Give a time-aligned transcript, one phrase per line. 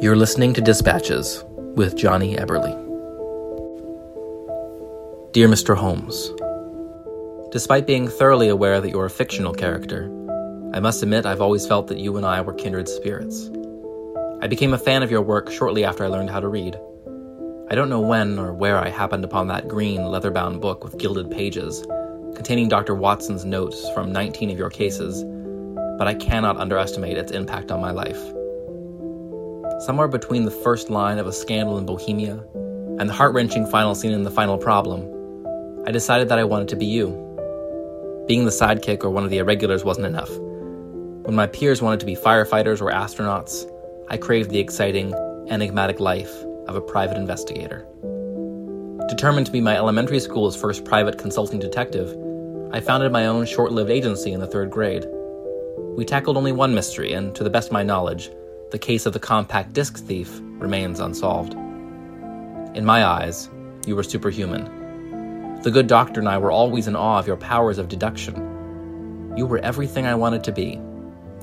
[0.00, 1.42] You're listening to Dispatches
[1.74, 2.72] with Jonny Eberle.
[5.32, 5.76] Dear Mr.
[5.76, 6.30] Holmes,
[7.50, 10.04] Despite being thoroughly aware that you're a fictional character,
[10.72, 13.50] I must admit I've always felt that you and I were kindred spirits.
[14.40, 16.78] I became a fan of your work shortly after I learned how to read.
[17.68, 20.98] I don't know when or where I happened upon that green, leather bound book with
[20.98, 21.84] gilded pages,
[22.36, 22.94] containing Dr.
[22.94, 25.24] Watson's notes from 19 of your cases,
[25.98, 28.20] but I cannot underestimate its impact on my life.
[29.84, 32.42] Somewhere between the first line of A Scandal in Bohemia
[32.98, 35.06] and the heart wrenching final scene in The Final Problem,
[35.86, 37.08] I decided that I wanted to be you.
[38.26, 40.30] Being the sidekick or one of the irregulars wasn't enough.
[40.38, 43.70] When my peers wanted to be firefighters or astronauts,
[44.08, 45.12] I craved the exciting,
[45.48, 46.32] enigmatic life
[46.66, 47.86] of a private investigator.
[49.08, 52.16] Determined to be my elementary school's first private consulting detective,
[52.72, 55.06] I founded my own short lived agency in the third grade.
[55.98, 58.30] We tackled only one mystery, and to the best of my knowledge,
[58.70, 61.54] the case of the compact disc thief remains unsolved.
[61.54, 63.50] In my eyes,
[63.84, 65.60] you were superhuman.
[65.62, 69.34] The good doctor and I were always in awe of your powers of deduction.
[69.36, 70.80] You were everything I wanted to be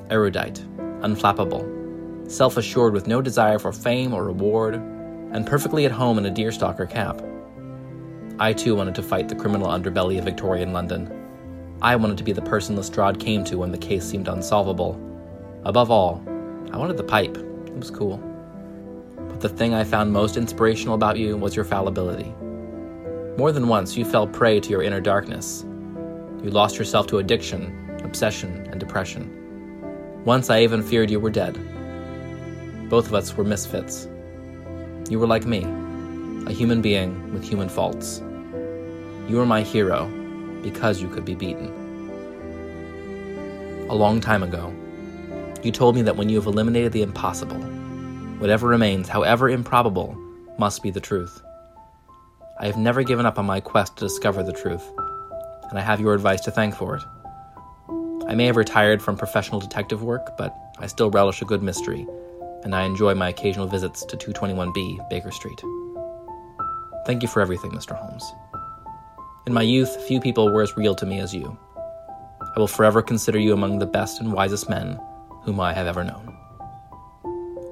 [0.10, 0.64] erudite,
[1.02, 6.28] unflappable, self assured with no desire for fame or reward, and perfectly at home in
[6.28, 7.22] a deerstalker cap.
[8.40, 11.25] I too wanted to fight the criminal underbelly of Victorian London.
[11.82, 15.00] I wanted to be the person Lestrade came to when the case seemed unsolvable.
[15.66, 16.24] Above all,
[16.72, 17.36] I wanted the pipe.
[17.36, 18.18] It was cool.
[19.18, 22.34] But the thing I found most inspirational about you was your fallibility.
[23.38, 25.64] More than once, you fell prey to your inner darkness.
[26.44, 30.24] You lost yourself to addiction, obsession, and depression.
[30.24, 31.60] Once I even feared you were dead.
[32.90, 34.08] Both of us were misfits.
[35.10, 35.64] You were like me,
[36.48, 38.22] a human being with human faults.
[39.28, 40.10] You were my hero
[40.66, 41.68] because you could be beaten.
[43.88, 44.74] A long time ago,
[45.62, 47.60] you told me that when you have eliminated the impossible,
[48.40, 50.18] whatever remains, however improbable,
[50.58, 51.40] must be the truth.
[52.60, 54.84] I have never given up on my quest to discover the truth,
[55.70, 57.04] and I have your advice to thank for it.
[58.28, 62.08] I may have retired from professional detective work, but I still relish a good mystery,
[62.64, 65.62] and I enjoy my occasional visits to 221B Baker Street.
[67.06, 67.96] Thank you for everything, Mr.
[67.96, 68.26] Holmes.
[69.48, 71.56] In my youth, few people were as real to me as you.
[72.42, 75.00] I will forever consider you among the best and wisest men
[75.44, 76.36] whom I have ever known.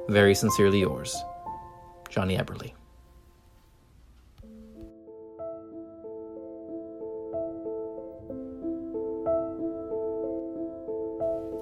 [0.07, 1.16] Very sincerely yours,
[2.09, 2.73] Jonny Eberle.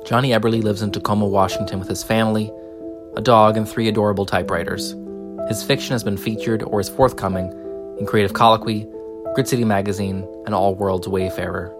[0.03, 2.51] Jonny Eberle lives in Tacoma, Washington with his family,
[3.15, 4.93] a dog, and three adorable typewriters.
[5.47, 7.49] His fiction has been featured or is forthcoming
[7.97, 8.85] in Creative Colloquy,
[9.33, 11.73] Grit City Magazine, and All Worlds Wayfarer.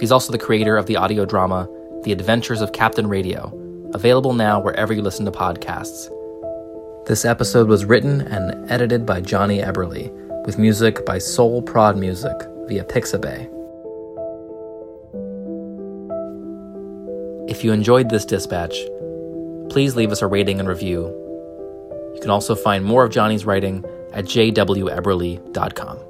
[0.00, 1.68] He's also the creator of the audio drama
[2.04, 3.52] The Adventures of Captain Radio,
[3.92, 6.08] available now wherever you listen to podcasts.
[7.06, 10.10] This episode was written and edited by Jonny Eberle,
[10.46, 12.32] with music by Soul Prod Music
[12.66, 13.44] via Pixabay.
[17.50, 18.74] If you enjoyed this dispatch,
[19.68, 21.08] please leave us a rating and review.
[22.14, 26.09] You can also find more of Jonny's writing at jweberle.com.